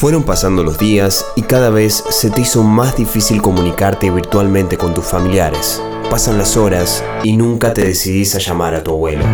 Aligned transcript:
Fueron 0.00 0.22
pasando 0.22 0.64
los 0.64 0.78
días 0.78 1.26
y 1.36 1.42
cada 1.42 1.68
vez 1.68 2.02
se 2.08 2.30
te 2.30 2.40
hizo 2.40 2.62
más 2.62 2.96
difícil 2.96 3.42
comunicarte 3.42 4.10
virtualmente 4.10 4.78
con 4.78 4.94
tus 4.94 5.04
familiares. 5.04 5.82
Pasan 6.08 6.38
las 6.38 6.56
horas 6.56 7.04
y 7.22 7.36
nunca 7.36 7.74
te 7.74 7.84
decidís 7.84 8.34
a 8.34 8.38
llamar 8.38 8.74
a 8.74 8.82
tu 8.82 8.92
abuelo. 8.92 9.26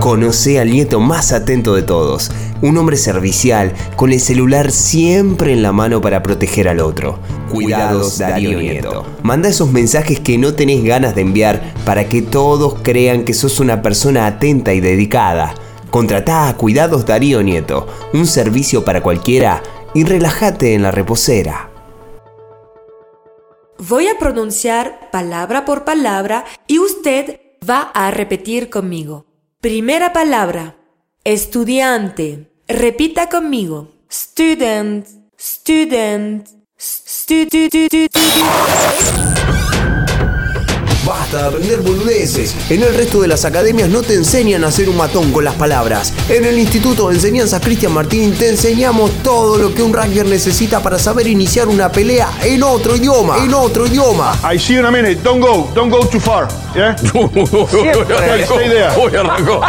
Conoce 0.00 0.60
al 0.60 0.70
nieto 0.70 0.98
más 0.98 1.32
atento 1.32 1.74
de 1.74 1.82
todos, 1.82 2.30
un 2.62 2.78
hombre 2.78 2.96
servicial 2.96 3.74
con 3.96 4.10
el 4.10 4.20
celular 4.20 4.72
siempre 4.72 5.52
en 5.52 5.62
la 5.62 5.72
mano 5.72 6.00
para 6.00 6.22
proteger 6.22 6.70
al 6.70 6.80
otro. 6.80 7.18
Cuidados 7.52 8.16
Darío 8.16 8.58
Nieto. 8.58 9.04
Manda 9.22 9.50
esos 9.50 9.70
mensajes 9.70 10.20
que 10.20 10.38
no 10.38 10.54
tenés 10.54 10.84
ganas 10.84 11.16
de 11.16 11.20
enviar 11.20 11.74
para 11.84 12.08
que 12.08 12.22
todos 12.22 12.76
crean 12.80 13.24
que 13.24 13.34
sos 13.34 13.60
una 13.60 13.82
persona 13.82 14.26
atenta 14.26 14.72
y 14.72 14.80
dedicada. 14.80 15.54
Contratá 15.90 16.48
a 16.48 16.56
Cuidados 16.56 17.04
Darío 17.04 17.42
Nieto, 17.42 17.86
un 18.14 18.26
servicio 18.26 18.84
para 18.84 19.02
cualquiera 19.02 19.62
y 19.94 20.04
relájate 20.04 20.74
en 20.74 20.82
la 20.82 20.90
reposera. 20.90 21.70
Voy 23.78 24.08
a 24.08 24.18
pronunciar 24.18 25.10
palabra 25.10 25.64
por 25.64 25.84
palabra 25.84 26.44
y 26.66 26.78
usted 26.78 27.40
va 27.68 27.90
a 27.94 28.10
repetir 28.10 28.70
conmigo. 28.70 29.26
Primera 29.60 30.12
palabra. 30.12 30.76
Estudiante. 31.24 32.50
Repita 32.66 33.28
conmigo. 33.28 33.88
Student. 34.10 35.06
Student. 35.36 36.48
Student. 36.76 38.18
Basta 41.28 41.42
de 41.42 41.56
aprender 41.56 41.82
boludeces. 41.82 42.56
En 42.70 42.82
el 42.82 42.94
resto 42.94 43.20
de 43.20 43.28
las 43.28 43.44
academias 43.44 43.90
no 43.90 44.00
te 44.00 44.14
enseñan 44.14 44.64
a 44.64 44.70
ser 44.70 44.88
un 44.88 44.96
matón 44.96 45.30
con 45.30 45.44
las 45.44 45.54
palabras. 45.56 46.14
En 46.30 46.46
el 46.46 46.58
Instituto 46.58 47.08
de 47.08 47.16
Enseñanza 47.16 47.60
Cristian 47.60 47.92
Martín 47.92 48.32
te 48.32 48.48
enseñamos 48.48 49.10
todo 49.22 49.58
lo 49.58 49.74
que 49.74 49.82
un 49.82 49.92
rugby 49.92 50.22
necesita 50.26 50.82
para 50.82 50.98
saber 50.98 51.26
iniciar 51.26 51.68
una 51.68 51.92
pelea 51.92 52.30
en 52.42 52.62
otro 52.62 52.96
idioma. 52.96 53.44
En 53.44 53.52
otro 53.52 53.86
idioma. 53.86 54.38
I 54.42 54.58
see 54.58 54.74
you 54.74 54.80
in 54.80 54.86
a 54.86 54.90
minute. 54.90 55.16
Don't 55.22 55.42
go. 55.42 55.70
Don't 55.74 55.90
go 55.90 56.06
too 56.06 56.18
far. 56.18 56.48
Yeah? 56.74 56.96
Uy, 58.96 59.16
arrancó. 59.16 59.60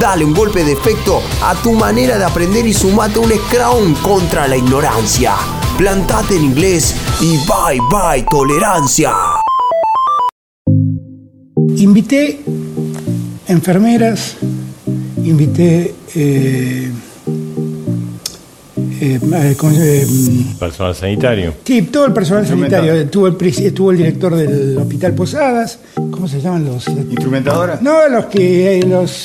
Dale 0.00 0.24
un 0.24 0.34
golpe 0.34 0.64
de 0.64 0.72
efecto 0.72 1.22
a 1.40 1.54
tu 1.54 1.72
manera 1.72 2.18
de 2.18 2.24
aprender 2.24 2.66
y 2.66 2.74
sumate 2.74 3.20
un 3.20 3.30
scrum 3.30 3.94
contra 4.02 4.48
la 4.48 4.56
ignorancia. 4.56 5.34
Plantate 5.78 6.34
en 6.34 6.44
inglés 6.46 6.96
y 7.20 7.36
bye 7.46 7.80
bye 7.92 8.24
tolerancia. 8.28 9.12
Invité 11.78 12.40
enfermeras, 13.48 14.36
invité 15.22 15.94
eh, 16.14 16.90
eh, 19.00 19.20
eh, 19.22 19.54
¿cómo 19.58 19.72
se- 19.74 20.02
eh, 20.02 20.06
Personal 20.58 20.94
sanitario. 20.94 21.54
sí, 21.64 21.82
todo 21.82 22.06
el 22.06 22.12
personal 22.12 22.46
sanitario. 22.46 22.94
Estuvo 22.94 23.26
el, 23.26 23.34
pres- 23.36 23.60
estuvo 23.60 23.90
el 23.90 23.98
director 23.98 24.34
del 24.34 24.78
Hospital 24.78 25.12
Posadas. 25.14 25.78
¿Cómo 25.94 26.26
se 26.26 26.40
llaman 26.40 26.64
los? 26.64 26.86
¿Instrumentadora? 26.88 27.78
No, 27.82 28.08
los 28.08 28.26
que 28.26 28.84
los 28.86 29.24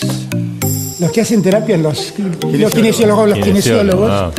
los 1.00 1.12
que 1.12 1.22
hacen 1.22 1.42
terapia, 1.42 1.78
los, 1.78 2.14
los 2.54 2.72
kinesiólogos, 2.74 3.30
los 3.30 3.40
Kinesiólogo, 3.40 4.08
kinesiólogos. 4.08 4.10
ah. 4.12 4.32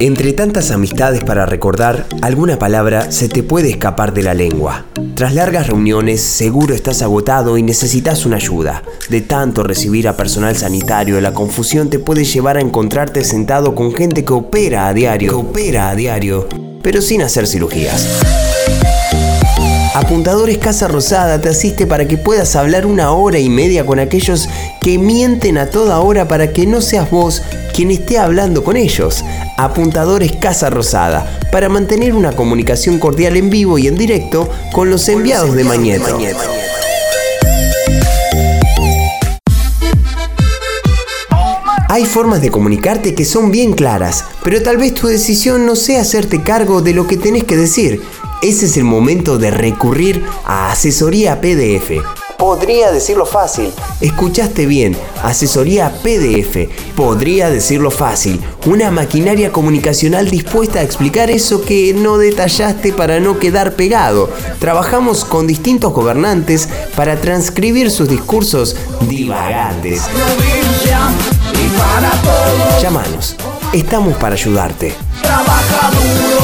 Entre 0.00 0.32
tantas 0.32 0.70
amistades 0.70 1.24
para 1.24 1.44
recordar, 1.44 2.06
alguna 2.22 2.58
palabra 2.58 3.10
se 3.10 3.28
te 3.28 3.42
puede 3.42 3.68
escapar 3.68 4.14
de 4.14 4.22
la 4.22 4.32
lengua. 4.32 4.86
Tras 5.14 5.34
largas 5.34 5.66
reuniones, 5.66 6.20
seguro 6.20 6.74
estás 6.74 7.02
agotado 7.02 7.58
y 7.58 7.64
necesitas 7.64 8.24
una 8.24 8.36
ayuda. 8.36 8.84
De 9.08 9.22
tanto 9.22 9.64
recibir 9.64 10.06
a 10.06 10.16
personal 10.16 10.54
sanitario, 10.54 11.20
la 11.20 11.34
confusión 11.34 11.90
te 11.90 11.98
puede 11.98 12.24
llevar 12.24 12.56
a 12.56 12.60
encontrarte 12.60 13.24
sentado 13.24 13.74
con 13.74 13.92
gente 13.92 14.24
que 14.24 14.32
opera 14.32 14.86
a 14.86 14.94
diario, 14.94 15.30
que 15.30 15.36
opera 15.36 15.88
a 15.88 15.96
diario, 15.96 16.46
pero 16.80 17.02
sin 17.02 17.22
hacer 17.22 17.48
cirugías. 17.48 18.06
Apuntadores 19.94 20.58
Casa 20.58 20.86
Rosada 20.86 21.40
te 21.40 21.48
asiste 21.48 21.86
para 21.86 22.06
que 22.06 22.16
puedas 22.16 22.54
hablar 22.56 22.86
una 22.86 23.12
hora 23.12 23.38
y 23.38 23.48
media 23.48 23.84
con 23.84 23.98
aquellos 23.98 24.48
que 24.80 24.98
mienten 24.98 25.58
a 25.58 25.70
toda 25.70 25.98
hora 26.00 26.28
para 26.28 26.52
que 26.52 26.66
no 26.66 26.80
seas 26.80 27.10
vos 27.10 27.42
quien 27.74 27.90
esté 27.90 28.18
hablando 28.18 28.62
con 28.62 28.76
ellos. 28.76 29.24
Apuntadores 29.56 30.32
Casa 30.36 30.70
Rosada, 30.70 31.38
para 31.50 31.68
mantener 31.68 32.14
una 32.14 32.32
comunicación 32.32 32.98
cordial 32.98 33.36
en 33.36 33.50
vivo 33.50 33.78
y 33.78 33.88
en 33.88 33.96
directo 33.96 34.48
con 34.72 34.90
los 34.90 35.08
enviados 35.08 35.54
de 35.54 35.64
Mañeto. 35.64 36.18
Hay 41.90 42.04
formas 42.04 42.42
de 42.42 42.50
comunicarte 42.50 43.14
que 43.14 43.24
son 43.24 43.50
bien 43.50 43.72
claras, 43.72 44.24
pero 44.44 44.62
tal 44.62 44.76
vez 44.76 44.94
tu 44.94 45.08
decisión 45.08 45.66
no 45.66 45.74
sea 45.74 46.02
hacerte 46.02 46.42
cargo 46.42 46.82
de 46.82 46.92
lo 46.92 47.06
que 47.06 47.16
tenés 47.16 47.44
que 47.44 47.56
decir. 47.56 48.02
Ese 48.40 48.66
es 48.66 48.76
el 48.76 48.84
momento 48.84 49.36
de 49.36 49.50
recurrir 49.50 50.24
a 50.44 50.70
asesoría 50.70 51.40
PDF. 51.40 51.90
Podría 52.38 52.92
decirlo 52.92 53.26
fácil. 53.26 53.72
Escuchaste 54.00 54.66
bien, 54.66 54.96
asesoría 55.24 55.92
PDF. 56.04 56.68
Podría 56.94 57.50
decirlo 57.50 57.90
fácil. 57.90 58.40
Una 58.64 58.92
maquinaria 58.92 59.50
comunicacional 59.50 60.30
dispuesta 60.30 60.78
a 60.78 60.82
explicar 60.82 61.32
eso 61.32 61.62
que 61.62 61.92
no 61.94 62.16
detallaste 62.16 62.92
para 62.92 63.18
no 63.18 63.40
quedar 63.40 63.74
pegado. 63.74 64.30
Trabajamos 64.60 65.24
con 65.24 65.48
distintos 65.48 65.92
gobernantes 65.92 66.68
para 66.94 67.20
transcribir 67.20 67.90
sus 67.90 68.08
discursos 68.08 68.76
divagantes. 69.08 70.02
Llámanos. 72.80 73.34
Estamos 73.72 74.16
para 74.16 74.34
ayudarte. 74.34 74.94
Trabaja 75.22 75.90
duro. 75.90 76.37